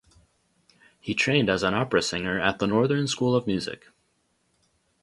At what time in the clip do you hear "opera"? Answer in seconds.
1.75-2.01